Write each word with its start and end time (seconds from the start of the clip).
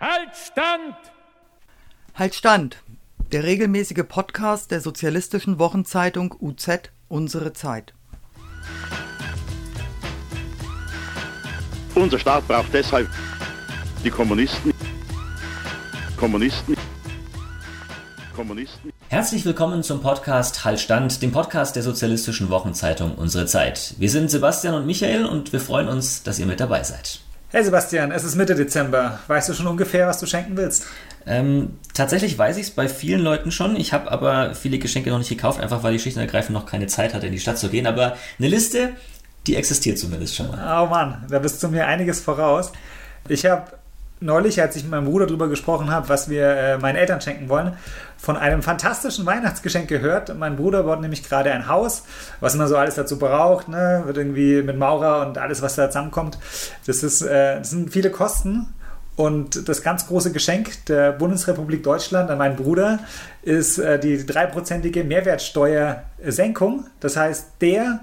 Halt 0.00 0.28
Stand! 0.32 0.94
Halt 2.14 2.34
Stand! 2.36 2.76
Der 3.32 3.42
regelmäßige 3.42 4.04
Podcast 4.06 4.70
der 4.70 4.80
sozialistischen 4.80 5.58
Wochenzeitung 5.58 6.36
UZ 6.40 6.90
Unsere 7.08 7.52
Zeit. 7.52 7.94
Unser 11.96 12.20
Staat 12.20 12.46
braucht 12.46 12.72
deshalb 12.72 13.08
die 14.04 14.10
Kommunisten. 14.10 14.72
Kommunisten. 16.16 16.76
Kommunisten. 18.36 18.92
Herzlich 19.08 19.44
willkommen 19.44 19.82
zum 19.82 20.00
Podcast 20.00 20.64
Halt 20.64 20.78
Stand, 20.78 21.22
dem 21.22 21.32
Podcast 21.32 21.74
der 21.74 21.82
sozialistischen 21.82 22.50
Wochenzeitung 22.50 23.16
Unsere 23.16 23.46
Zeit. 23.46 23.94
Wir 23.98 24.10
sind 24.10 24.30
Sebastian 24.30 24.74
und 24.74 24.86
Michael 24.86 25.26
und 25.26 25.52
wir 25.52 25.60
freuen 25.60 25.88
uns, 25.88 26.22
dass 26.22 26.38
ihr 26.38 26.46
mit 26.46 26.60
dabei 26.60 26.84
seid. 26.84 27.20
Hey 27.50 27.64
Sebastian, 27.64 28.12
es 28.12 28.24
ist 28.24 28.34
Mitte 28.34 28.54
Dezember. 28.54 29.20
Weißt 29.26 29.48
du 29.48 29.54
schon 29.54 29.66
ungefähr, 29.66 30.06
was 30.06 30.20
du 30.20 30.26
schenken 30.26 30.58
willst? 30.58 30.84
Ähm, 31.24 31.78
tatsächlich 31.94 32.36
weiß 32.36 32.58
ich 32.58 32.64
es 32.64 32.70
bei 32.70 32.90
vielen 32.90 33.22
Leuten 33.22 33.52
schon. 33.52 33.74
Ich 33.74 33.94
habe 33.94 34.12
aber 34.12 34.54
viele 34.54 34.78
Geschenke 34.78 35.08
noch 35.08 35.16
nicht 35.16 35.30
gekauft, 35.30 35.58
einfach 35.58 35.82
weil 35.82 35.94
ich 35.94 36.02
schlicht 36.02 36.18
und 36.18 36.22
ergreifend 36.22 36.52
noch 36.52 36.66
keine 36.66 36.88
Zeit 36.88 37.14
hatte, 37.14 37.26
in 37.26 37.32
die 37.32 37.40
Stadt 37.40 37.56
zu 37.56 37.70
gehen. 37.70 37.86
Aber 37.86 38.18
eine 38.38 38.48
Liste, 38.48 38.90
die 39.46 39.56
existiert 39.56 39.98
zumindest 39.98 40.36
schon 40.36 40.48
mal. 40.48 40.84
Oh 40.84 40.90
Mann, 40.90 41.24
da 41.30 41.38
bist 41.38 41.62
du 41.62 41.68
mir 41.68 41.86
einiges 41.86 42.20
voraus. 42.20 42.70
Ich 43.28 43.46
habe 43.46 43.77
neulich, 44.20 44.60
als 44.60 44.76
ich 44.76 44.82
mit 44.82 44.90
meinem 44.90 45.06
Bruder 45.06 45.26
darüber 45.26 45.48
gesprochen 45.48 45.90
habe, 45.90 46.08
was 46.08 46.28
wir 46.28 46.48
äh, 46.48 46.78
meinen 46.78 46.96
Eltern 46.96 47.20
schenken 47.20 47.48
wollen, 47.48 47.74
von 48.16 48.36
einem 48.36 48.62
fantastischen 48.62 49.26
Weihnachtsgeschenk 49.26 49.88
gehört. 49.88 50.36
Mein 50.36 50.56
Bruder 50.56 50.82
baut 50.82 51.00
nämlich 51.00 51.22
gerade 51.22 51.52
ein 51.52 51.68
Haus, 51.68 52.04
was 52.40 52.56
man 52.56 52.66
so 52.68 52.76
alles 52.76 52.96
dazu 52.96 53.18
braucht, 53.18 53.68
ne? 53.68 54.02
wird 54.06 54.16
irgendwie 54.16 54.62
mit 54.62 54.76
Maurer 54.76 55.26
und 55.26 55.38
alles, 55.38 55.62
was 55.62 55.76
da 55.76 55.88
zusammenkommt. 55.88 56.38
Das, 56.86 57.02
ist, 57.02 57.22
äh, 57.22 57.58
das 57.58 57.70
sind 57.70 57.92
viele 57.92 58.10
Kosten. 58.10 58.74
Und 59.14 59.68
das 59.68 59.82
ganz 59.82 60.06
große 60.06 60.30
Geschenk 60.30 60.86
der 60.86 61.10
Bundesrepublik 61.10 61.82
Deutschland 61.82 62.30
an 62.30 62.38
meinen 62.38 62.54
Bruder 62.54 63.00
ist 63.42 63.78
äh, 63.78 63.98
die 63.98 64.24
dreiprozentige 64.24 65.02
Mehrwertsteuersenkung. 65.02 66.86
Das 67.00 67.16
heißt, 67.16 67.48
der 67.60 68.00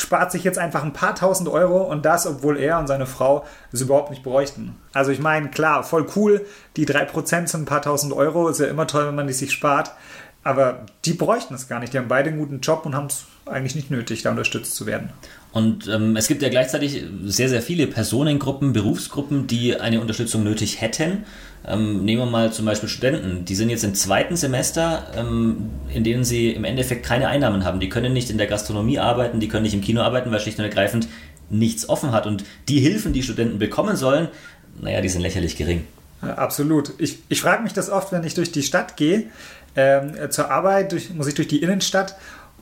spart 0.00 0.32
sich 0.32 0.44
jetzt 0.44 0.58
einfach 0.58 0.84
ein 0.84 0.92
paar 0.92 1.14
tausend 1.14 1.48
Euro 1.48 1.82
und 1.82 2.04
das, 2.04 2.26
obwohl 2.26 2.58
er 2.58 2.78
und 2.78 2.86
seine 2.86 3.06
Frau 3.06 3.44
es 3.72 3.80
überhaupt 3.80 4.10
nicht 4.10 4.22
bräuchten. 4.22 4.76
Also 4.92 5.10
ich 5.10 5.18
meine, 5.18 5.50
klar, 5.50 5.82
voll 5.84 6.06
cool, 6.16 6.44
die 6.76 6.86
3% 6.86 7.46
sind 7.46 7.54
ein 7.54 7.64
paar 7.64 7.82
tausend 7.82 8.12
Euro, 8.12 8.48
ist 8.48 8.60
ja 8.60 8.66
immer 8.66 8.86
toll, 8.86 9.06
wenn 9.06 9.14
man 9.14 9.26
die 9.26 9.32
sich 9.32 9.52
spart, 9.52 9.92
aber 10.46 10.86
die 11.04 11.14
bräuchten 11.14 11.54
es 11.54 11.66
gar 11.66 11.80
nicht. 11.80 11.92
Die 11.92 11.98
haben 11.98 12.06
beide 12.06 12.28
einen 12.28 12.38
guten 12.38 12.60
Job 12.60 12.86
und 12.86 12.94
haben 12.94 13.06
es 13.06 13.24
eigentlich 13.46 13.74
nicht 13.74 13.90
nötig, 13.90 14.22
da 14.22 14.30
unterstützt 14.30 14.76
zu 14.76 14.86
werden. 14.86 15.10
Und 15.50 15.88
ähm, 15.88 16.14
es 16.14 16.28
gibt 16.28 16.40
ja 16.40 16.50
gleichzeitig 16.50 17.02
sehr, 17.24 17.48
sehr 17.48 17.62
viele 17.62 17.88
Personengruppen, 17.88 18.72
Berufsgruppen, 18.72 19.48
die 19.48 19.74
eine 19.74 20.00
Unterstützung 20.00 20.44
nötig 20.44 20.80
hätten. 20.80 21.24
Ähm, 21.68 22.04
nehmen 22.04 22.22
wir 22.22 22.26
mal 22.26 22.52
zum 22.52 22.64
Beispiel 22.64 22.88
Studenten. 22.88 23.44
Die 23.44 23.54
sind 23.56 23.70
jetzt 23.70 23.82
im 23.82 23.94
zweiten 23.94 24.36
Semester, 24.36 25.06
ähm, 25.16 25.70
in 25.92 26.04
denen 26.04 26.24
sie 26.24 26.50
im 26.50 26.64
Endeffekt 26.64 27.04
keine 27.04 27.28
Einnahmen 27.28 27.64
haben. 27.64 27.80
Die 27.80 27.88
können 27.88 28.12
nicht 28.12 28.30
in 28.30 28.38
der 28.38 28.46
Gastronomie 28.46 29.00
arbeiten, 29.00 29.40
die 29.40 29.48
können 29.48 29.64
nicht 29.64 29.74
im 29.74 29.80
Kino 29.80 30.00
arbeiten, 30.02 30.30
weil 30.30 30.38
schlicht 30.38 30.58
und 30.58 30.64
ergreifend 30.64 31.08
nichts 31.50 31.88
offen 31.88 32.12
hat. 32.12 32.26
Und 32.26 32.44
die 32.68 32.78
Hilfen, 32.78 33.12
die 33.12 33.22
Studenten 33.22 33.58
bekommen 33.58 33.96
sollen, 33.96 34.28
naja, 34.80 35.00
die 35.00 35.08
sind 35.08 35.22
lächerlich 35.22 35.56
gering. 35.56 35.84
Absolut. 36.20 36.92
Ich, 36.98 37.18
ich 37.28 37.40
frage 37.40 37.62
mich 37.62 37.72
das 37.72 37.90
oft, 37.90 38.12
wenn 38.12 38.24
ich 38.24 38.34
durch 38.34 38.52
die 38.52 38.62
Stadt 38.62 38.96
gehe. 38.96 39.24
Ähm, 39.74 40.14
zur 40.30 40.50
Arbeit 40.50 40.92
durch, 40.92 41.10
muss 41.10 41.26
ich 41.26 41.34
durch 41.34 41.48
die 41.48 41.62
Innenstadt 41.62 42.16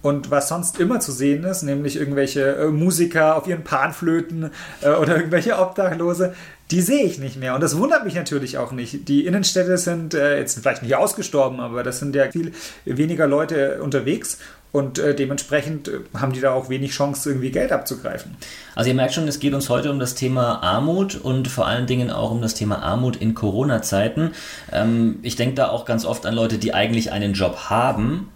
und 0.05 0.31
was 0.31 0.49
sonst 0.49 0.79
immer 0.81 1.01
zu 1.01 1.13
sehen 1.13 1.45
ist, 1.45 1.63
nämlich 1.63 1.97
irgendwelche 1.97 2.57
äh, 2.57 2.67
Musiker 2.67 3.39
auf 3.39 3.49
ihren 3.49 3.65
Panflöten 3.65 4.51
äh, 4.83 4.91
oder 4.91 5.17
irgendwelche 5.17 5.59
Obdachlose, 5.59 6.35
die 6.71 6.83
sehe 6.83 7.05
ich 7.05 7.19
nicht 7.19 7.41
mehr. 7.41 7.55
Und 7.55 7.63
das 7.63 7.79
wundert 7.79 8.05
mich 8.05 8.15
natürlich 8.15 8.59
auch 8.59 8.73
nicht. 8.73 9.09
Die 9.09 9.25
Innenstädte 9.25 9.79
sind 9.79 10.13
äh, 10.13 10.39
jetzt 10.39 10.59
vielleicht 10.59 10.83
nicht 10.83 10.95
ausgestorben, 10.95 11.59
aber 11.59 11.83
das 11.83 12.01
sind 12.01 12.15
ja 12.15 12.31
viel 12.31 12.53
weniger 12.85 13.27
Leute 13.27 13.81
unterwegs. 13.83 14.39
Und 14.73 14.99
äh, 14.99 15.15
dementsprechend 15.15 15.89
äh, 15.89 16.01
haben 16.15 16.35
die 16.35 16.41
da 16.43 16.53
auch 16.53 16.69
wenig 16.69 16.91
Chance, 16.91 17.31
irgendwie 17.31 17.51
Geld 17.51 17.73
abzugreifen. 17.73 18.37
Also 18.75 18.91
ihr 18.91 18.95
merkt 18.95 19.15
schon, 19.15 19.27
es 19.27 19.41
geht 19.41 19.55
uns 19.55 19.71
heute 19.71 19.91
um 19.91 20.01
das 20.01 20.15
Thema 20.15 20.63
Armut 20.63 21.15
und 21.15 21.49
vor 21.49 21.67
allen 21.67 21.87
Dingen 21.87 22.11
auch 22.11 22.31
um 22.31 22.43
das 22.43 22.53
Thema 22.53 22.83
Armut 22.83 23.17
in 23.17 23.33
Corona-Zeiten. 23.33 24.33
Ähm, 24.71 25.21
ich 25.23 25.37
denke 25.37 25.55
da 25.55 25.71
auch 25.71 25.87
ganz 25.87 26.05
oft 26.05 26.27
an 26.27 26.35
Leute, 26.35 26.59
die 26.59 26.75
eigentlich 26.75 27.11
einen 27.11 27.33
Job 27.33 27.71
haben, 27.71 28.29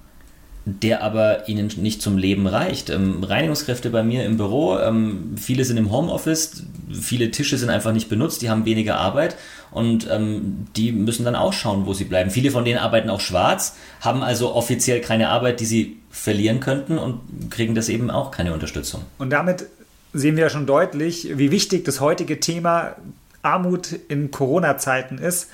der 0.64 1.02
aber 1.02 1.48
ihnen 1.48 1.70
nicht 1.76 2.02
zum 2.02 2.18
Leben 2.18 2.46
reicht. 2.46 2.90
Ähm, 2.90 3.22
Reinigungskräfte 3.22 3.90
bei 3.90 4.02
mir 4.02 4.24
im 4.24 4.36
Büro, 4.36 4.78
ähm, 4.78 5.34
viele 5.36 5.64
sind 5.64 5.76
im 5.76 5.90
Homeoffice, 5.90 6.64
viele 6.92 7.30
Tische 7.30 7.56
sind 7.58 7.70
einfach 7.70 7.92
nicht 7.92 8.08
benutzt, 8.08 8.42
die 8.42 8.50
haben 8.50 8.64
weniger 8.64 8.96
Arbeit 8.96 9.36
und 9.70 10.08
ähm, 10.10 10.66
die 10.76 10.92
müssen 10.92 11.24
dann 11.24 11.36
auch 11.36 11.52
schauen, 11.52 11.86
wo 11.86 11.94
sie 11.94 12.04
bleiben. 12.04 12.30
Viele 12.30 12.50
von 12.50 12.64
denen 12.64 12.78
arbeiten 12.78 13.10
auch 13.10 13.20
schwarz, 13.20 13.76
haben 14.00 14.22
also 14.22 14.54
offiziell 14.54 15.00
keine 15.00 15.28
Arbeit, 15.30 15.60
die 15.60 15.66
sie 15.66 15.96
verlieren 16.10 16.60
könnten 16.60 16.98
und 16.98 17.50
kriegen 17.50 17.74
das 17.74 17.88
eben 17.88 18.10
auch 18.10 18.30
keine 18.30 18.52
Unterstützung. 18.52 19.02
Und 19.18 19.30
damit 19.30 19.66
sehen 20.12 20.36
wir 20.36 20.44
ja 20.44 20.50
schon 20.50 20.66
deutlich, 20.66 21.38
wie 21.38 21.50
wichtig 21.50 21.84
das 21.84 22.00
heutige 22.00 22.40
Thema 22.40 22.96
Armut 23.42 23.92
in 24.08 24.30
Corona-Zeiten 24.30 25.18
ist. 25.18 25.48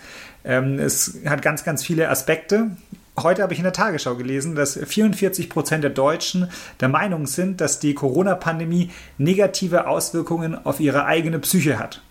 Ähm, 0.44 0.78
es 0.78 1.18
hat 1.26 1.42
ganz, 1.42 1.64
ganz 1.64 1.84
viele 1.84 2.08
Aspekte. 2.08 2.70
Heute 3.16 3.42
habe 3.42 3.52
ich 3.52 3.60
in 3.60 3.64
der 3.64 3.72
Tagesschau 3.72 4.16
gelesen, 4.16 4.56
dass 4.56 4.76
44 4.76 5.48
Prozent 5.48 5.84
der 5.84 5.90
Deutschen 5.90 6.50
der 6.80 6.88
Meinung 6.88 7.28
sind, 7.28 7.60
dass 7.60 7.78
die 7.78 7.94
Corona-Pandemie 7.94 8.90
negative 9.18 9.86
Auswirkungen 9.86 10.66
auf 10.66 10.80
ihre 10.80 11.04
eigene 11.04 11.38
Psyche 11.38 11.78
hat. 11.78 12.02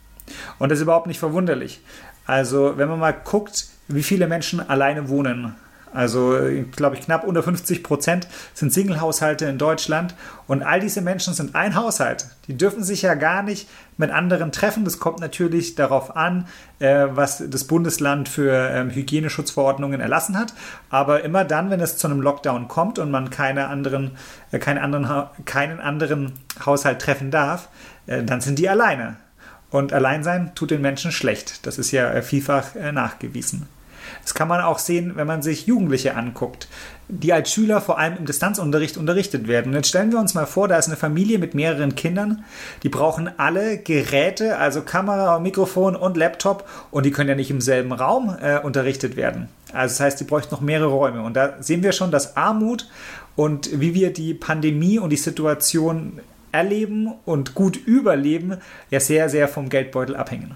Und 0.59 0.69
das 0.69 0.79
ist 0.79 0.83
überhaupt 0.83 1.07
nicht 1.07 1.19
verwunderlich. 1.19 1.81
Also, 2.25 2.77
wenn 2.77 2.87
man 2.87 2.99
mal 2.99 3.11
guckt, 3.11 3.67
wie 3.89 4.01
viele 4.03 4.27
Menschen 4.27 4.61
alleine 4.61 5.09
wohnen, 5.09 5.55
also, 5.93 6.37
glaube 6.75 6.95
ich, 6.95 7.01
knapp 7.01 7.23
unter 7.23 7.43
50 7.43 7.83
Prozent 7.83 8.27
sind 8.53 8.73
Single-Haushalte 8.73 9.45
in 9.45 9.57
Deutschland. 9.57 10.15
Und 10.47 10.63
all 10.63 10.79
diese 10.79 11.01
Menschen 11.01 11.33
sind 11.33 11.55
ein 11.55 11.75
Haushalt. 11.75 12.27
Die 12.47 12.57
dürfen 12.57 12.83
sich 12.83 13.03
ja 13.03 13.13
gar 13.13 13.43
nicht 13.43 13.69
mit 13.97 14.11
anderen 14.11 14.51
treffen. 14.51 14.85
Das 14.85 14.99
kommt 14.99 15.19
natürlich 15.19 15.75
darauf 15.75 16.15
an, 16.15 16.47
äh, 16.79 17.05
was 17.11 17.43
das 17.47 17.65
Bundesland 17.65 18.27
für 18.27 18.69
ähm, 18.69 18.89
Hygieneschutzverordnungen 18.89 20.01
erlassen 20.01 20.37
hat. 20.37 20.53
Aber 20.89 21.23
immer 21.23 21.45
dann, 21.45 21.69
wenn 21.69 21.79
es 21.79 21.97
zu 21.97 22.07
einem 22.07 22.21
Lockdown 22.21 22.67
kommt 22.67 22.99
und 22.99 23.11
man 23.11 23.29
keine 23.29 23.67
anderen, 23.67 24.11
äh, 24.51 24.59
keinen, 24.59 24.79
anderen, 24.79 25.27
keinen 25.45 25.79
anderen 25.79 26.33
Haushalt 26.65 26.99
treffen 26.99 27.31
darf, 27.31 27.69
äh, 28.07 28.23
dann 28.23 28.41
sind 28.41 28.59
die 28.59 28.67
alleine. 28.67 29.17
Und 29.69 29.91
Alleinsein 29.91 30.53
tut 30.53 30.69
den 30.69 30.81
Menschen 30.81 31.11
schlecht. 31.11 31.65
Das 31.65 31.79
ist 31.79 31.91
ja 31.91 32.11
äh, 32.11 32.21
vielfach 32.21 32.75
äh, 32.75 32.91
nachgewiesen. 32.91 33.67
Das 34.21 34.33
kann 34.33 34.47
man 34.47 34.61
auch 34.61 34.79
sehen, 34.79 35.13
wenn 35.15 35.27
man 35.27 35.41
sich 35.41 35.65
Jugendliche 35.65 36.15
anguckt, 36.15 36.67
die 37.07 37.33
als 37.33 37.51
Schüler 37.51 37.81
vor 37.81 37.99
allem 37.99 38.17
im 38.17 38.25
Distanzunterricht 38.25 38.97
unterrichtet 38.97 39.47
werden. 39.47 39.69
Und 39.69 39.75
jetzt 39.75 39.89
stellen 39.89 40.11
wir 40.11 40.19
uns 40.19 40.33
mal 40.33 40.45
vor, 40.45 40.67
da 40.67 40.77
ist 40.77 40.87
eine 40.87 40.97
Familie 40.97 41.39
mit 41.39 41.53
mehreren 41.55 41.95
Kindern, 41.95 42.43
die 42.83 42.89
brauchen 42.89 43.29
alle 43.37 43.77
Geräte, 43.77 44.57
also 44.57 44.81
Kamera, 44.81 45.39
Mikrofon 45.39 45.95
und 45.95 46.17
Laptop 46.17 46.67
und 46.91 47.05
die 47.05 47.11
können 47.11 47.29
ja 47.29 47.35
nicht 47.35 47.51
im 47.51 47.61
selben 47.61 47.91
Raum 47.91 48.35
äh, 48.41 48.59
unterrichtet 48.59 49.15
werden. 49.15 49.49
Also 49.73 49.93
das 49.93 49.99
heißt, 49.99 50.19
die 50.19 50.25
bräuchten 50.25 50.53
noch 50.53 50.61
mehrere 50.61 50.91
Räume. 50.91 51.23
Und 51.23 51.33
da 51.33 51.55
sehen 51.59 51.83
wir 51.83 51.91
schon, 51.91 52.11
dass 52.11 52.37
Armut 52.37 52.87
und 53.35 53.79
wie 53.79 53.93
wir 53.93 54.13
die 54.13 54.33
Pandemie 54.33 54.99
und 54.99 55.09
die 55.09 55.17
Situation 55.17 56.19
erleben 56.51 57.13
und 57.25 57.55
gut 57.55 57.75
überleben, 57.75 58.57
ja 58.91 58.99
sehr, 58.99 59.27
sehr 59.27 59.47
vom 59.47 59.69
Geldbeutel 59.69 60.15
abhängen. 60.15 60.55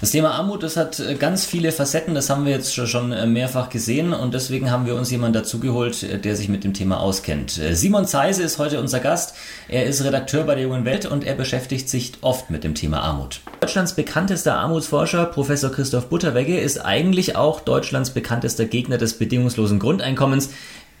Das 0.00 0.12
Thema 0.12 0.30
Armut, 0.30 0.62
das 0.62 0.76
hat 0.76 1.00
äh, 1.00 1.16
ganz 1.16 1.44
viele 1.44 1.72
Facetten, 1.72 2.14
das 2.14 2.30
haben 2.30 2.44
wir 2.44 2.52
jetzt 2.52 2.72
schon 2.72 3.10
äh, 3.10 3.26
mehrfach 3.26 3.68
gesehen 3.68 4.12
und 4.12 4.32
deswegen 4.32 4.70
haben 4.70 4.86
wir 4.86 4.94
uns 4.94 5.10
jemanden 5.10 5.32
dazugeholt, 5.32 6.04
äh, 6.04 6.20
der 6.20 6.36
sich 6.36 6.48
mit 6.48 6.62
dem 6.62 6.72
Thema 6.72 7.00
auskennt. 7.00 7.60
Simon 7.72 8.06
Zeise 8.06 8.44
ist 8.44 8.58
heute 8.58 8.78
unser 8.78 9.00
Gast. 9.00 9.34
Er 9.66 9.86
ist 9.86 10.04
Redakteur 10.04 10.44
bei 10.44 10.54
der 10.54 10.62
Jungen 10.62 10.84
Welt 10.84 11.04
und 11.04 11.24
er 11.24 11.34
beschäftigt 11.34 11.88
sich 11.88 12.12
oft 12.20 12.48
mit 12.48 12.62
dem 12.62 12.76
Thema 12.76 13.00
Armut. 13.00 13.40
Deutschlands 13.58 13.94
bekanntester 13.94 14.54
Armutsforscher, 14.54 15.26
Professor 15.26 15.72
Christoph 15.72 16.08
Butterwegge, 16.08 16.60
ist 16.60 16.78
eigentlich 16.78 17.34
auch 17.34 17.60
Deutschlands 17.60 18.10
bekanntester 18.10 18.66
Gegner 18.66 18.98
des 18.98 19.14
bedingungslosen 19.14 19.80
Grundeinkommens. 19.80 20.50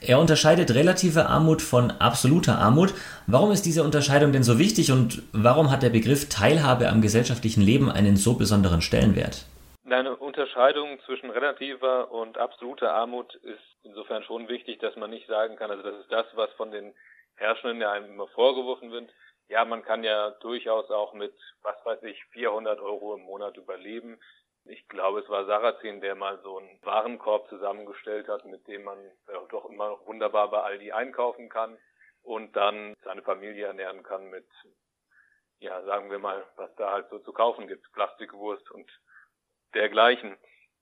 Er 0.00 0.20
unterscheidet 0.20 0.74
relative 0.74 1.26
Armut 1.26 1.60
von 1.60 1.90
absoluter 1.90 2.58
Armut. 2.58 2.94
Warum 3.26 3.50
ist 3.50 3.66
diese 3.66 3.82
Unterscheidung 3.82 4.30
denn 4.30 4.44
so 4.44 4.58
wichtig 4.58 4.92
und 4.92 5.22
warum 5.32 5.72
hat 5.72 5.82
der 5.82 5.90
Begriff 5.90 6.28
Teilhabe 6.28 6.88
am 6.88 7.02
gesellschaftlichen 7.02 7.62
Leben 7.62 7.90
einen 7.90 8.16
so 8.16 8.34
besonderen 8.34 8.80
Stellenwert? 8.80 9.44
Eine 9.90 10.14
Unterscheidung 10.16 11.00
zwischen 11.04 11.30
relativer 11.30 12.12
und 12.12 12.38
absoluter 12.38 12.92
Armut 12.92 13.34
ist 13.36 13.58
insofern 13.82 14.22
schon 14.22 14.48
wichtig, 14.48 14.78
dass 14.78 14.94
man 14.94 15.10
nicht 15.10 15.26
sagen 15.26 15.56
kann, 15.56 15.70
also 15.70 15.82
das 15.82 16.00
ist 16.00 16.12
das, 16.12 16.26
was 16.34 16.50
von 16.52 16.70
den 16.70 16.94
Herrschenden 17.34 17.80
ja 17.80 17.90
einem 17.90 18.12
immer 18.12 18.28
vorgeworfen 18.28 18.92
wird. 18.92 19.10
Ja, 19.48 19.64
man 19.64 19.82
kann 19.82 20.04
ja 20.04 20.30
durchaus 20.42 20.90
auch 20.90 21.12
mit, 21.14 21.34
was 21.62 21.76
weiß 21.84 22.02
ich, 22.04 22.22
400 22.32 22.80
Euro 22.80 23.14
im 23.16 23.22
Monat 23.22 23.56
überleben. 23.56 24.18
Ich 24.64 24.86
glaube, 24.88 25.20
es 25.20 25.28
war 25.28 25.46
Sarrazin, 25.46 26.00
der 26.00 26.14
mal 26.14 26.38
so 26.42 26.58
einen 26.58 26.78
Warenkorb 26.82 27.48
zusammengestellt 27.48 28.28
hat, 28.28 28.44
mit 28.44 28.66
dem 28.68 28.84
man 28.84 28.98
ja, 29.28 29.40
doch 29.50 29.68
immer 29.70 29.88
noch 29.88 30.06
wunderbar 30.06 30.50
bei 30.50 30.60
Aldi 30.60 30.92
einkaufen 30.92 31.48
kann 31.48 31.78
und 32.22 32.54
dann 32.56 32.94
seine 33.02 33.22
Familie 33.22 33.66
ernähren 33.66 34.02
kann 34.02 34.28
mit, 34.28 34.46
ja, 35.60 35.82
sagen 35.84 36.10
wir 36.10 36.18
mal, 36.18 36.44
was 36.56 36.74
da 36.76 36.92
halt 36.92 37.08
so 37.08 37.18
zu 37.20 37.32
kaufen 37.32 37.66
gibt, 37.66 37.90
Plastikwurst 37.92 38.70
und 38.70 38.90
dergleichen. 39.74 40.36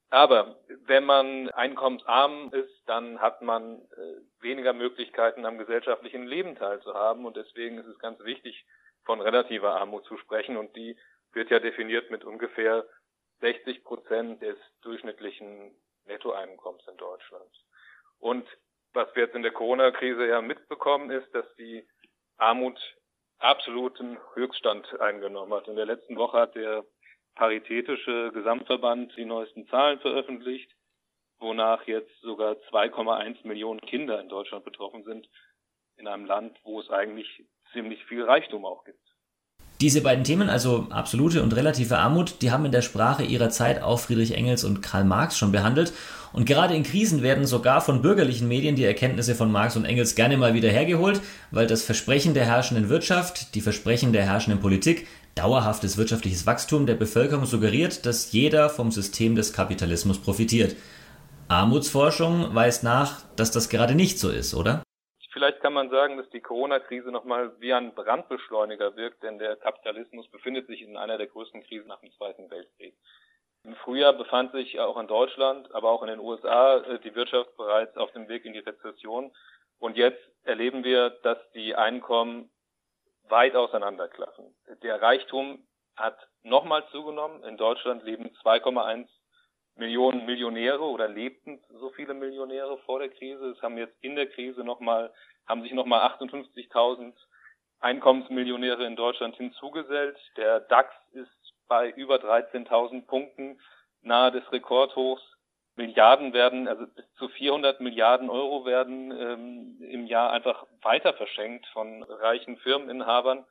Aber 0.09 0.55
wenn 0.85 1.03
man 1.03 1.49
einkommensarm 1.49 2.51
ist, 2.53 2.81
dann 2.85 3.19
hat 3.19 3.41
man 3.41 3.81
äh, 3.81 4.41
weniger 4.41 4.73
Möglichkeiten, 4.73 5.45
am 5.45 5.57
gesellschaftlichen 5.57 6.25
Leben 6.25 6.55
teilzuhaben. 6.55 7.25
Und 7.25 7.35
deswegen 7.35 7.77
ist 7.77 7.87
es 7.87 7.99
ganz 7.99 8.19
wichtig, 8.23 8.65
von 9.03 9.19
relativer 9.19 9.75
Armut 9.75 10.05
zu 10.05 10.17
sprechen. 10.17 10.55
Und 10.55 10.75
die 10.77 10.97
wird 11.33 11.49
ja 11.49 11.59
definiert 11.59 12.09
mit 12.09 12.23
ungefähr 12.23 12.85
60 13.39 13.83
Prozent 13.83 14.41
des 14.41 14.57
durchschnittlichen 14.81 15.75
Nettoeinkommens 16.05 16.87
in 16.87 16.97
Deutschland. 16.97 17.51
Und 18.19 18.47
was 18.93 19.13
wir 19.15 19.23
jetzt 19.23 19.35
in 19.35 19.43
der 19.43 19.51
Corona-Krise 19.51 20.27
ja 20.27 20.41
mitbekommen, 20.41 21.11
ist, 21.11 21.33
dass 21.33 21.45
die 21.55 21.87
Armut 22.37 22.79
absoluten 23.39 24.17
Höchststand 24.33 24.99
eingenommen 24.99 25.53
hat. 25.53 25.67
In 25.67 25.75
der 25.75 25.85
letzten 25.85 26.17
Woche 26.17 26.39
hat 26.39 26.55
der 26.55 26.85
Paritätische 27.35 28.31
Gesamtverband 28.33 29.15
die 29.15 29.25
neuesten 29.25 29.67
Zahlen 29.67 29.99
veröffentlicht, 29.99 30.71
wonach 31.37 31.85
jetzt 31.85 32.19
sogar 32.21 32.53
2,1 32.71 33.45
Millionen 33.45 33.81
Kinder 33.81 34.19
in 34.19 34.29
Deutschland 34.29 34.65
betroffen 34.65 35.03
sind, 35.03 35.29
in 35.97 36.07
einem 36.07 36.25
Land, 36.25 36.57
wo 36.63 36.79
es 36.79 36.89
eigentlich 36.89 37.45
ziemlich 37.73 38.03
viel 38.05 38.23
Reichtum 38.23 38.65
auch 38.65 38.83
gibt. 38.85 39.06
Diese 39.79 40.01
beiden 40.01 40.23
Themen, 40.23 40.49
also 40.49 40.87
absolute 40.89 41.43
und 41.43 41.55
relative 41.55 41.99
Armut, 41.99 42.41
die 42.41 42.51
haben 42.51 42.65
in 42.65 42.71
der 42.71 42.81
Sprache 42.81 43.23
ihrer 43.23 43.49
Zeit 43.49 43.81
auch 43.83 43.99
Friedrich 43.99 44.33
Engels 44.33 44.63
und 44.63 44.81
Karl 44.81 45.05
Marx 45.05 45.37
schon 45.37 45.51
behandelt. 45.51 45.93
Und 46.33 46.45
gerade 46.45 46.75
in 46.75 46.83
Krisen 46.83 47.21
werden 47.21 47.45
sogar 47.45 47.81
von 47.81 48.01
bürgerlichen 48.01 48.47
Medien 48.47 48.75
die 48.75 48.83
Erkenntnisse 48.83 49.35
von 49.35 49.51
Marx 49.51 49.75
und 49.75 49.85
Engels 49.85 50.15
gerne 50.15 50.35
mal 50.35 50.55
wieder 50.55 50.69
hergeholt, 50.69 51.21
weil 51.51 51.67
das 51.67 51.83
Versprechen 51.83 52.33
der 52.33 52.45
herrschenden 52.45 52.89
Wirtschaft, 52.89 53.53
die 53.53 53.61
Versprechen 53.61 54.13
der 54.13 54.23
herrschenden 54.23 54.61
Politik 54.61 55.07
Dauerhaftes 55.37 55.97
wirtschaftliches 55.97 56.47
Wachstum 56.47 56.87
der 56.87 56.95
Bevölkerung 56.95 57.45
suggeriert, 57.45 58.07
dass 58.07 58.31
jeder 58.31 58.71
vom 58.71 58.91
System 58.91 59.35
des 59.35 59.53
Kapitalismus 59.53 60.17
profitiert. 60.17 60.75
Armutsforschung 61.47 62.55
weist 62.55 62.83
nach, 62.83 63.21
dass 63.35 63.51
das 63.51 63.69
gerade 63.69 63.93
nicht 63.93 64.17
so 64.17 64.29
ist, 64.29 64.55
oder? 64.55 64.81
Vielleicht 65.37 65.61
kann 65.61 65.73
man 65.73 65.91
sagen, 65.91 66.17
dass 66.17 66.27
die 66.31 66.41
Corona-Krise 66.41 67.11
nochmal 67.11 67.51
wie 67.59 67.71
ein 67.71 67.93
Brandbeschleuniger 67.93 68.95
wirkt, 68.95 69.21
denn 69.21 69.37
der 69.37 69.55
Kapitalismus 69.55 70.27
befindet 70.29 70.65
sich 70.65 70.81
in 70.81 70.97
einer 70.97 71.19
der 71.19 71.27
größten 71.27 71.61
Krisen 71.61 71.87
nach 71.87 71.99
dem 71.99 72.11
Zweiten 72.13 72.49
Weltkrieg. 72.49 72.95
Im 73.63 73.75
Frühjahr 73.75 74.13
befand 74.13 74.51
sich 74.53 74.79
auch 74.79 74.97
in 74.97 75.05
Deutschland, 75.05 75.71
aber 75.75 75.91
auch 75.91 76.01
in 76.01 76.07
den 76.07 76.19
USA 76.19 76.77
äh, 76.77 76.97
die 77.01 77.13
Wirtschaft 77.13 77.55
bereits 77.55 77.95
auf 77.97 78.11
dem 78.13 78.27
Weg 78.29 78.45
in 78.45 78.53
die 78.53 78.65
Rezession. 78.65 79.31
Und 79.77 79.95
jetzt 79.95 80.23
erleben 80.41 80.83
wir, 80.83 81.11
dass 81.21 81.37
die 81.51 81.75
Einkommen 81.75 82.49
weit 83.29 83.55
auseinanderklaffen. 83.55 84.55
Der 84.81 85.03
Reichtum 85.03 85.67
hat 85.95 86.17
nochmal 86.41 86.83
zugenommen. 86.89 87.43
In 87.43 87.57
Deutschland 87.57 88.03
leben 88.03 88.31
2,1 88.43 89.07
Millionen 89.77 90.25
Millionäre 90.25 90.83
oder 90.83 91.07
lebten 91.07 91.59
so 91.69 91.89
viele 91.91 92.13
Millionäre 92.13 92.77
vor 92.79 92.99
der 92.99 93.09
Krise. 93.09 93.49
Es 93.49 93.61
haben 93.61 93.77
jetzt 93.77 93.95
in 94.01 94.15
der 94.15 94.27
Krise 94.27 94.63
nochmal, 94.63 95.13
haben 95.45 95.61
sich 95.63 95.73
nochmal 95.73 96.07
58.000 96.19 97.13
Einkommensmillionäre 97.79 98.85
in 98.85 98.95
Deutschland 98.95 99.35
hinzugesellt. 99.35 100.17
Der 100.35 100.61
DAX 100.61 100.93
ist 101.11 101.53
bei 101.67 101.89
über 101.91 102.15
13.000 102.15 103.05
Punkten 103.05 103.59
nahe 104.01 104.31
des 104.31 104.51
Rekordhochs. 104.51 105.23
Milliarden 105.75 106.33
werden, 106.33 106.67
also 106.67 106.87
bis 106.87 107.05
zu 107.19 107.29
400 107.29 107.81
Milliarden 107.81 108.31
Euro 108.31 108.65
werden 108.65 109.11
ähm, 109.11 109.77
im 109.79 110.07
Jahr 110.07 110.31
einfach 110.31 110.65
weiter 110.81 111.13
verschenkt 111.13 111.67
von 111.67 112.01
reichen 112.01 112.57
Firmeninhabern. 112.57 113.45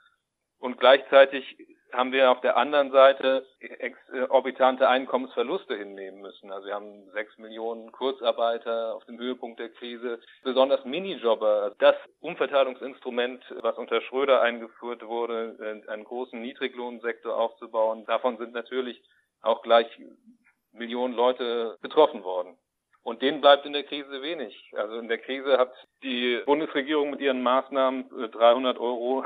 Und 0.58 0.78
gleichzeitig 0.78 1.56
haben 1.92 2.12
wir 2.12 2.30
auf 2.30 2.40
der 2.40 2.56
anderen 2.56 2.90
Seite 2.90 3.46
exorbitante 3.60 4.88
Einkommensverluste 4.88 5.76
hinnehmen 5.76 6.20
müssen. 6.20 6.50
Also 6.50 6.66
wir 6.66 6.74
haben 6.74 7.10
sechs 7.12 7.36
Millionen 7.38 7.92
Kurzarbeiter 7.92 8.94
auf 8.94 9.04
dem 9.04 9.18
Höhepunkt 9.18 9.60
der 9.60 9.70
Krise, 9.70 10.20
besonders 10.42 10.84
Minijobber. 10.84 11.74
Das 11.78 11.96
Umverteilungsinstrument, 12.20 13.44
was 13.60 13.78
unter 13.78 14.00
Schröder 14.02 14.42
eingeführt 14.42 15.06
wurde, 15.06 15.82
einen 15.86 16.04
großen 16.04 16.40
Niedriglohnsektor 16.40 17.36
aufzubauen, 17.36 18.04
davon 18.06 18.36
sind 18.38 18.52
natürlich 18.52 19.02
auch 19.42 19.62
gleich 19.62 19.86
Millionen 20.72 21.14
Leute 21.14 21.78
betroffen 21.80 22.24
worden. 22.24 22.58
Und 23.02 23.22
denen 23.22 23.40
bleibt 23.40 23.64
in 23.64 23.72
der 23.72 23.84
Krise 23.84 24.20
wenig. 24.20 24.72
Also 24.74 24.98
in 24.98 25.06
der 25.06 25.18
Krise 25.18 25.58
hat 25.58 25.72
die 26.02 26.42
Bundesregierung 26.44 27.10
mit 27.10 27.20
ihren 27.20 27.40
Maßnahmen 27.40 28.08
300 28.32 28.78
Euro 28.78 29.24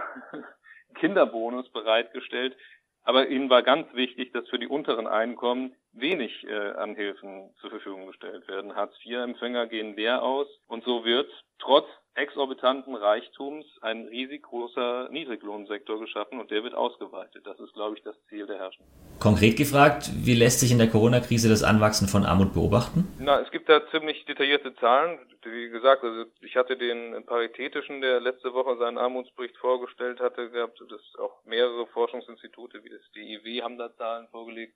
Kinderbonus 0.94 1.68
bereitgestellt. 1.70 2.56
Aber 3.02 3.28
ihnen 3.28 3.50
war 3.50 3.62
ganz 3.62 3.92
wichtig, 3.94 4.32
dass 4.32 4.48
für 4.48 4.58
die 4.58 4.68
unteren 4.68 5.06
Einkommen 5.06 5.74
wenig 5.92 6.46
äh, 6.46 6.72
an 6.72 6.94
Hilfen 6.94 7.50
zur 7.60 7.70
Verfügung 7.70 8.06
gestellt 8.06 8.46
werden. 8.48 8.74
Hartz-IV-Empfänger 8.74 9.66
gehen 9.66 9.96
leer 9.96 10.22
aus 10.22 10.46
und 10.68 10.84
so 10.84 11.04
wird 11.04 11.28
trotz 11.58 11.86
exorbitanten 12.14 12.94
Reichtums 12.94 13.64
ein 13.82 14.08
riesig 14.08 14.42
großer 14.42 15.08
Niedriglohnsektor 15.10 15.98
geschaffen 16.00 16.40
und 16.40 16.50
der 16.50 16.64
wird 16.64 16.74
ausgeweitet. 16.74 17.46
Das 17.46 17.58
ist, 17.60 17.72
glaube 17.74 17.96
ich, 17.96 18.02
das 18.02 18.16
Ziel 18.28 18.46
der 18.46 18.58
Herrscher. 18.58 18.82
Konkret 19.20 19.56
gefragt, 19.56 20.10
wie 20.14 20.34
lässt 20.34 20.60
sich 20.60 20.72
in 20.72 20.78
der 20.78 20.88
Corona-Krise 20.88 21.48
das 21.48 21.62
Anwachsen 21.62 22.08
von 22.08 22.24
Armut 22.24 22.52
beobachten? 22.52 23.06
Na, 23.18 23.40
es 23.40 23.50
gibt 23.50 23.68
da 23.68 23.80
ziemlich 23.90 24.24
detaillierte 24.24 24.74
Zahlen. 24.76 25.18
Wie 25.44 25.70
gesagt, 25.70 26.02
also 26.02 26.24
ich 26.40 26.56
hatte 26.56 26.76
den 26.76 27.24
Paritätischen, 27.24 28.00
der 28.00 28.20
letzte 28.20 28.52
Woche 28.52 28.76
seinen 28.78 28.98
Armutsbericht 28.98 29.56
vorgestellt 29.56 30.20
hatte, 30.20 30.50
gehabt. 30.50 30.82
Das 30.90 31.00
auch 31.18 31.44
mehrere 31.44 31.86
Forschungsinstitute 31.86 32.82
wie 32.84 32.90
das 32.90 33.00
DIW 33.14 33.62
haben 33.62 33.78
da 33.78 33.94
Zahlen 33.96 34.26
vorgelegt. 34.30 34.74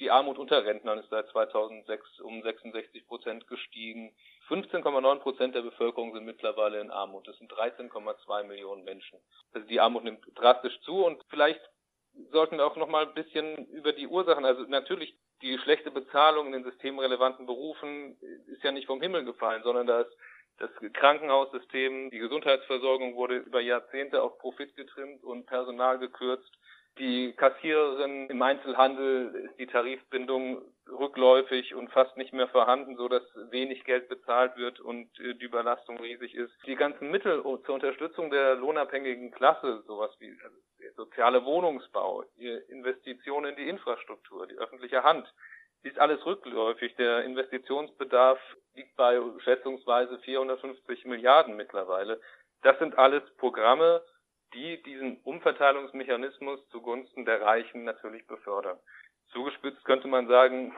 Die 0.00 0.10
Armut 0.10 0.38
unter 0.38 0.64
Rentnern 0.64 0.98
ist 0.98 1.10
seit 1.10 1.28
2006 1.28 2.20
um 2.20 2.42
66 2.42 3.06
Prozent 3.06 3.46
gestiegen. 3.48 4.14
15,9 4.48 5.18
Prozent 5.18 5.54
der 5.54 5.62
Bevölkerung 5.62 6.12
sind 6.12 6.24
mittlerweile 6.24 6.80
in 6.80 6.90
Armut. 6.90 7.26
Das 7.26 7.36
sind 7.38 7.52
13,2 7.52 8.44
Millionen 8.44 8.84
Menschen. 8.84 9.18
Also 9.52 9.66
die 9.66 9.80
Armut 9.80 10.04
nimmt 10.04 10.24
drastisch 10.36 10.78
zu 10.82 11.04
und 11.04 11.22
vielleicht 11.28 11.60
sollten 12.30 12.58
wir 12.58 12.66
auch 12.66 12.76
noch 12.76 12.88
mal 12.88 13.06
ein 13.06 13.14
bisschen 13.14 13.66
über 13.66 13.92
die 13.92 14.06
Ursachen, 14.06 14.44
also 14.44 14.62
natürlich 14.62 15.16
die 15.42 15.58
schlechte 15.58 15.90
Bezahlung 15.90 16.46
in 16.46 16.52
den 16.52 16.64
systemrelevanten 16.64 17.46
Berufen 17.46 18.18
ist 18.46 18.62
ja 18.64 18.72
nicht 18.72 18.86
vom 18.86 19.00
Himmel 19.00 19.24
gefallen, 19.24 19.62
sondern 19.62 19.86
da 19.86 20.00
ist 20.00 20.16
das 20.58 20.70
Krankenhaussystem, 20.94 22.10
die 22.10 22.18
Gesundheitsversorgung 22.18 23.14
wurde 23.14 23.36
über 23.36 23.60
Jahrzehnte 23.60 24.22
auf 24.22 24.38
Profit 24.38 24.74
getrimmt 24.74 25.22
und 25.22 25.46
Personal 25.46 25.98
gekürzt 26.00 26.58
die 26.98 27.32
Kassiererin 27.32 28.28
im 28.28 28.42
Einzelhandel 28.42 29.34
ist 29.46 29.58
die 29.58 29.66
Tarifbindung 29.66 30.62
rückläufig 30.88 31.74
und 31.74 31.90
fast 31.90 32.16
nicht 32.16 32.32
mehr 32.32 32.48
vorhanden, 32.48 32.96
so 32.96 33.08
dass 33.08 33.22
wenig 33.50 33.84
Geld 33.84 34.08
bezahlt 34.08 34.56
wird 34.56 34.80
und 34.80 35.08
äh, 35.20 35.34
die 35.34 35.44
Überlastung 35.44 35.98
riesig 35.98 36.34
ist. 36.34 36.52
Die 36.66 36.76
ganzen 36.76 37.10
Mittel 37.10 37.42
zur 37.42 37.74
Unterstützung 37.74 38.30
der 38.30 38.54
lohnabhängigen 38.56 39.30
Klasse, 39.30 39.82
sowas 39.86 40.10
wie 40.18 40.36
also 40.42 40.56
der 40.80 40.92
soziale 40.92 41.44
Wohnungsbau, 41.44 42.24
Investitionen 42.68 43.50
in 43.50 43.56
die 43.56 43.68
Infrastruktur, 43.68 44.46
die 44.46 44.56
öffentliche 44.56 45.02
Hand, 45.02 45.32
ist 45.82 45.98
alles 45.98 46.24
rückläufig. 46.24 46.94
Der 46.96 47.24
Investitionsbedarf 47.24 48.40
liegt 48.74 48.96
bei 48.96 49.20
schätzungsweise 49.44 50.18
450 50.20 51.04
Milliarden 51.04 51.56
mittlerweile. 51.56 52.20
Das 52.62 52.78
sind 52.78 52.98
alles 52.98 53.22
Programme, 53.36 54.02
die 54.54 54.82
diesen 54.82 55.18
Umverteilungsmechanismus 55.24 56.60
zugunsten 56.70 57.24
der 57.24 57.42
Reichen 57.42 57.84
natürlich 57.84 58.26
befördern. 58.26 58.78
Zugespitzt 59.32 59.84
könnte 59.84 60.08
man 60.08 60.26
sagen, 60.26 60.72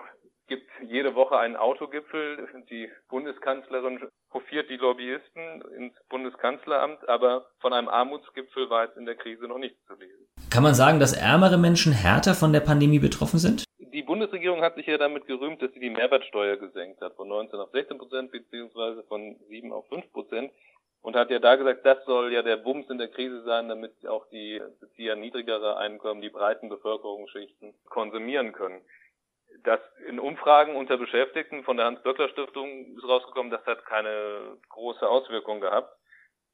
gibt 0.51 0.69
jede 0.83 1.15
Woche 1.15 1.39
einen 1.39 1.57
Autogipfel. 1.57 2.49
Die 2.69 2.91
Bundeskanzlerin 3.09 4.01
hofiert 4.33 4.69
die 4.69 4.77
Lobbyisten 4.77 5.63
ins 5.79 5.95
Bundeskanzleramt, 6.09 7.09
aber 7.09 7.47
von 7.61 7.73
einem 7.73 7.89
Armutsgipfel 7.89 8.69
war 8.69 8.85
jetzt 8.85 8.97
in 8.97 9.07
der 9.07 9.15
Krise 9.15 9.47
noch 9.47 9.59
nichts 9.59 9.79
zu 9.87 9.95
lesen. 9.95 10.27
Kann 10.51 10.65
man 10.65 10.75
sagen, 10.75 10.99
dass 10.99 11.13
ärmere 11.13 11.57
Menschen 11.57 11.93
härter 11.93 12.35
von 12.35 12.53
der 12.53 12.61
Pandemie 12.61 12.99
betroffen 12.99 13.39
sind? 13.39 13.65
Die 13.79 14.03
Bundesregierung 14.03 14.63
hat 14.63 14.75
sich 14.75 14.87
ja 14.87 14.99
damit 14.99 15.27
gerühmt, 15.27 15.63
dass 15.63 15.73
sie 15.73 15.81
die 15.81 15.91
Mehrwertsteuer 15.91 16.57
gesenkt 16.57 17.01
hat 17.01 17.15
von 17.15 17.29
19 17.29 17.59
auf 17.59 17.71
16 17.71 17.99
Prozent 17.99 18.33
beziehungsweise 18.33 19.05
von 19.05 19.37
7 19.49 19.73
auf 19.73 19.87
5 19.89 20.13
Prozent 20.13 20.53
und 21.03 21.17
hat 21.17 21.31
ja 21.31 21.39
da 21.39 21.57
gesagt, 21.57 21.87
das 21.87 22.05
soll 22.05 22.33
ja 22.33 22.43
der 22.43 22.57
Bums 22.57 22.89
in 22.91 22.99
der 22.99 23.09
Krise 23.09 23.43
sein, 23.43 23.69
damit 23.69 24.07
auch 24.07 24.27
die 24.29 24.61
Bezieher 24.81 25.17
niedrigere 25.17 25.77
Einkommen, 25.77 26.21
die 26.21 26.29
breiten 26.29 26.69
Bevölkerungsschichten 26.69 27.75
konsumieren 27.87 28.53
können. 28.53 28.83
Das 29.65 29.81
in 30.07 30.21
Umfragen 30.21 30.77
unter 30.77 30.97
Beschäftigten 30.97 31.65
von 31.65 31.77
der 31.77 31.87
Hans-Böckler-Stiftung 31.87 32.97
ist 32.97 33.05
rausgekommen, 33.05 33.51
das 33.51 33.65
hat 33.67 33.85
keine 33.87 34.59
große 34.69 35.09
Auswirkung 35.09 35.61
gehabt. 35.61 35.97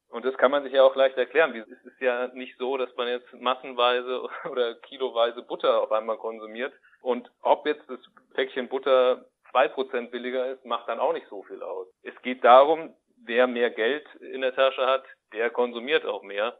Und 0.09 0.25
das 0.25 0.37
kann 0.39 0.53
man 0.53 0.63
sich 0.63 0.73
ja 0.73 0.85
auch 0.85 0.95
leicht 0.95 1.17
erklären. 1.19 1.55
Es 1.57 1.85
ist 1.85 2.01
ja 2.01 2.29
nicht 2.29 2.57
so, 2.59 2.77
dass 2.77 2.95
man 2.97 3.09
jetzt 3.09 3.33
massenweise 3.35 4.23
oder 4.51 4.75
kiloweise 4.75 5.43
Butter 5.43 5.83
auf 5.83 5.91
einmal 5.91 6.17
konsumiert. 6.17 6.73
Und 7.03 7.31
ob 7.43 7.67
jetzt 7.67 7.89
das 7.91 8.01
Päckchen 8.35 8.69
Butter 8.69 9.25
zwei 9.51 9.69
Prozent 9.69 10.13
billiger 10.13 10.47
ist, 10.47 10.65
macht 10.65 10.89
dann 10.89 11.01
auch 11.01 11.13
nicht 11.13 11.27
so 11.29 11.43
viel 11.43 11.63
aus. 11.63 11.89
Es 12.03 12.15
geht 12.23 12.45
darum, 12.45 12.95
wer 13.17 13.47
mehr 13.47 13.71
Geld 13.71 14.07
in 14.33 14.41
der 14.41 14.55
Tasche 14.55 14.87
hat, 14.87 15.05
der 15.33 15.51
konsumiert 15.51 16.05
auch 16.05 16.23
mehr. 16.23 16.57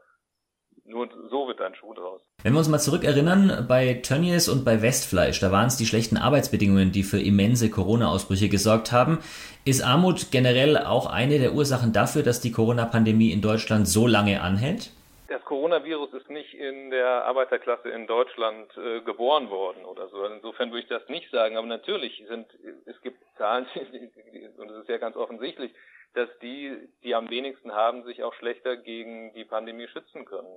nur 0.85 1.09
so 1.31 1.49
wird 1.49 1.61
ein 1.61 1.75
Schuh 1.75 1.95
draus. 1.95 2.23
Wenn 2.43 2.53
wir 2.53 2.59
uns 2.59 2.69
mal 2.69 2.79
zurückerinnern, 2.79 3.67
bei 3.67 3.95
Tönnies 3.95 4.49
und 4.49 4.65
bei 4.65 4.83
Westfleisch, 4.83 5.41
da 5.41 5.51
waren 5.51 5.67
es 5.67 5.77
die 5.77 5.87
schlechten 5.87 6.17
Arbeitsbedingungen, 6.17 6.93
die 6.93 7.03
für 7.03 7.21
immense 7.21 7.71
Corona-Ausbrüche 7.71 8.49
gesorgt 8.49 8.93
haben. 8.93 9.19
Ist 9.65 9.83
Armut 9.83 10.31
generell 10.31 10.79
auch 10.79 11.07
eine 11.07 11.41
der 11.41 11.55
Ursachen 11.55 11.93
dafür, 11.93 12.23
dass 12.23 12.41
die 12.41 12.53
Corona-Pandemie 12.53 13.33
in 13.33 13.43
Deutschland 13.43 13.89
so 13.89 14.07
lange 14.07 14.43
anhält? 14.43 14.93
Das 15.29 15.45
Coronavirus 15.45 16.13
ist 16.15 16.31
nicht 16.31 16.55
in 16.55 16.91
der 16.91 17.25
Arbeiterklasse 17.25 17.89
in 17.89 18.07
Deutschland 18.07 18.71
äh, 18.77 19.01
geboren 19.01 19.51
worden 19.51 19.85
oder 19.85 20.09
so. 20.09 20.25
Insofern 20.25 20.71
würde 20.71 20.83
ich 20.83 20.89
das 20.89 21.09
nicht 21.09 21.29
sagen. 21.33 21.57
Aber 21.57 21.67
natürlich 21.67 22.23
sind 22.29 22.47
es 22.85 23.01
gibt 23.03 23.19
Zahlen 23.37 23.67
und 24.57 24.71
es 24.71 24.83
ist 24.83 24.89
ja 24.89 24.99
ganz 24.99 25.17
offensichtlich, 25.17 25.73
dass 26.17 26.31
die, 26.41 26.75
die 27.05 27.15
am 27.15 27.29
wenigsten 27.31 27.73
haben, 27.73 28.05
sich 28.05 28.23
auch 28.25 28.35
schlechter 28.35 28.77
gegen 28.77 29.35
die 29.35 29.45
Pandemie 29.45 29.87
schützen 29.89 30.25
können. 30.25 30.49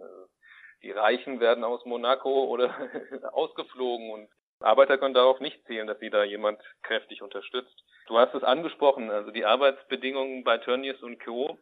Die 0.81 0.91
Reichen 0.91 1.41
werden 1.41 1.65
aus 1.65 1.85
Monaco 1.85 2.45
oder 2.45 2.73
ausgeflogen 3.33 4.09
und 4.11 4.29
Arbeiter 4.61 4.97
können 4.97 5.13
darauf 5.13 5.39
nicht 5.39 5.65
zählen, 5.67 5.87
dass 5.87 5.99
sie 5.99 6.09
da 6.09 6.23
jemand 6.23 6.59
kräftig 6.83 7.21
unterstützt. 7.21 7.83
Du 8.07 8.17
hast 8.17 8.33
es 8.33 8.43
angesprochen, 8.43 9.09
also 9.09 9.31
die 9.31 9.45
Arbeitsbedingungen 9.45 10.43
bei 10.43 10.57
Tönnies 10.57 11.01
und 11.01 11.23
Co. 11.23 11.57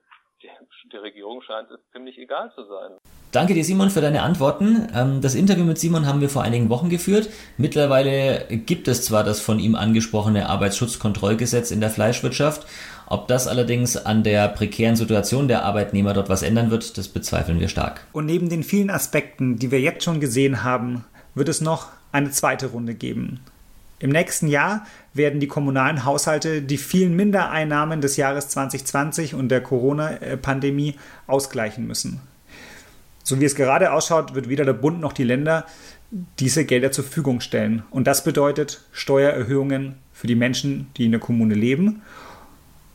Der 0.94 1.02
Regierung 1.02 1.42
scheint 1.42 1.70
es 1.72 1.80
ziemlich 1.92 2.18
egal 2.20 2.52
zu 2.54 2.64
sein. 2.66 2.98
Danke 3.32 3.54
dir, 3.54 3.64
Simon, 3.64 3.90
für 3.90 4.02
deine 4.02 4.22
Antworten. 4.22 4.88
Ähm, 4.96 5.22
das 5.22 5.36
Interview 5.36 5.66
mit 5.66 5.80
Simon 5.80 6.06
haben 6.06 6.22
wir 6.22 6.30
vor 6.30 6.44
einigen 6.44 6.70
Wochen 6.70 6.90
geführt. 6.90 7.30
Mittlerweile 7.58 8.46
gibt 8.50 8.88
es 8.88 9.04
zwar 9.04 9.24
das 9.24 9.42
von 9.42 9.60
ihm 9.60 9.76
angesprochene 9.76 10.48
Arbeitsschutzkontrollgesetz 10.48 11.72
in 11.72 11.82
der 11.82 11.90
Fleischwirtschaft. 11.90 12.68
Ob 13.10 13.30
das 13.30 13.48
allerdings 13.48 13.96
an 13.96 14.24
der 14.24 14.50
prekären 14.50 14.98
Situation 14.98 15.48
der 15.48 15.64
Arbeitnehmer 15.64 16.14
dort 16.14 16.28
was 16.28 16.44
ändern 16.44 16.72
wird, 16.72 16.98
das 16.98 17.08
bezweifeln 17.08 17.60
wir 17.62 17.70
stark. 17.70 18.06
Und 18.12 18.26
neben 18.26 18.50
den 18.50 18.64
vielen 18.64 18.90
Aspekten, 18.90 19.58
die 19.58 19.72
wir 19.72 19.80
jetzt 19.80 20.04
schon 20.04 20.20
gesehen 20.20 20.64
haben, 20.64 21.06
wird 21.34 21.48
es 21.48 21.62
noch 21.62 21.88
eine 22.12 22.32
zweite 22.32 22.68
Runde 22.68 22.96
geben. 22.96 23.40
Im 24.00 24.10
nächsten 24.10 24.48
Jahr 24.48 24.86
werden 25.14 25.40
die 25.40 25.48
kommunalen 25.48 26.04
Haushalte 26.04 26.62
die 26.62 26.78
vielen 26.78 27.16
Mindereinnahmen 27.16 28.02
des 28.02 28.18
Jahres 28.18 28.50
2020 28.50 29.34
und 29.36 29.50
der 29.50 29.62
Corona-Pandemie 29.62 30.96
ausgleichen 31.28 31.88
müssen. 31.88 32.20
So 33.24 33.40
wie 33.40 33.46
es 33.46 33.56
gerade 33.56 33.94
ausschaut, 33.94 34.36
wird 34.36 34.50
weder 34.50 34.66
der 34.66 34.74
Bund 34.74 35.00
noch 35.00 35.14
die 35.14 35.24
Länder 35.24 35.66
diese 36.40 36.66
Gelder 36.66 36.92
zur 36.92 37.06
Verfügung 37.06 37.40
stellen. 37.40 37.84
Und 37.90 38.06
das 38.06 38.24
bedeutet 38.24 38.82
Steuererhöhungen 38.92 39.96
für 40.14 40.28
die 40.28 40.36
Menschen, 40.36 40.88
die 40.98 41.06
in 41.06 41.12
der 41.12 41.20
Kommune 41.20 41.54
leben 41.56 42.02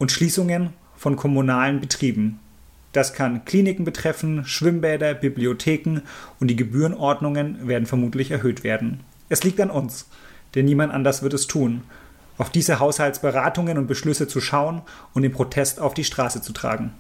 und 0.03 0.11
Schließungen 0.11 0.71
von 0.97 1.15
kommunalen 1.15 1.81
Betrieben. 1.81 2.41
Das 2.93 3.15
kann 3.15 3.45
Kliniken 3.45 3.85
betreffen, 3.85 4.45
Schwimmbäder, 4.45 5.15
Bibliotheken 5.15 6.01
und 6.41 6.49
die 6.49 6.57
Gebührenordnungen 6.57 7.69
werden 7.69 7.87
vermutlich 7.87 8.33
erhöht 8.33 8.65
werden. 8.65 8.99
Es 9.29 9.45
liegt 9.45 9.61
an 9.61 9.71
uns, 9.71 10.09
denn 10.57 10.65
niemand 10.65 10.93
anders 10.93 11.23
wird 11.23 11.35
es 11.35 11.47
tun, 11.47 11.83
auf 12.37 12.51
diese 12.51 12.81
Haushaltsberatungen 12.81 13.79
und 13.79 13.87
Beschlüsse 13.87 14.27
zu 14.27 14.41
schauen 14.41 14.83
und 15.15 15.23
den 15.23 15.31
Protest 15.31 15.79
auf 15.79 15.95
die 15.95 16.03
Straße 16.03 16.43
zu 16.43 16.53
tragen. 16.53 16.93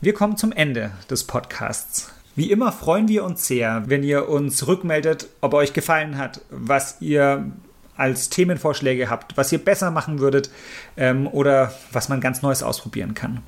Wir 0.00 0.14
kommen 0.14 0.36
zum 0.36 0.52
Ende 0.52 0.92
des 1.10 1.24
Podcasts. 1.24 2.12
Wie 2.36 2.52
immer 2.52 2.70
freuen 2.70 3.08
wir 3.08 3.24
uns 3.24 3.44
sehr, 3.44 3.82
wenn 3.88 4.04
ihr 4.04 4.28
uns 4.28 4.68
rückmeldet, 4.68 5.26
ob 5.40 5.52
euch 5.52 5.72
gefallen 5.72 6.16
hat, 6.16 6.42
was 6.48 6.98
ihr 7.00 7.50
als 8.00 8.30
Themenvorschläge 8.30 9.10
habt, 9.10 9.36
was 9.36 9.52
ihr 9.52 9.58
besser 9.58 9.90
machen 9.90 10.18
würdet 10.18 10.50
ähm, 10.96 11.26
oder 11.28 11.74
was 11.92 12.08
man 12.08 12.20
ganz 12.20 12.42
Neues 12.42 12.62
ausprobieren 12.62 13.14
kann. 13.14 13.40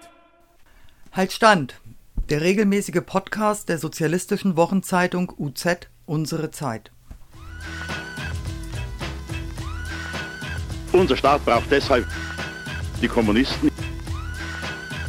Halt 1.12 1.34
Stand! 1.34 1.82
Der 2.30 2.40
regelmäßige 2.40 3.02
Podcast 3.06 3.68
der 3.68 3.78
sozialistischen 3.78 4.56
Wochenzeitung 4.56 5.34
UZ 5.38 5.90
Unsere 6.06 6.50
Zeit. 6.50 6.92
Unser 10.94 11.18
Staat 11.18 11.44
braucht 11.44 11.70
deshalb 11.70 12.08
die 13.02 13.10
Kommunisten. 13.10 13.70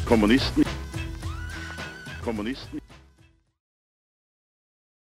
Kommunisten. 0.05 0.65
Kommunisten. 2.25 2.78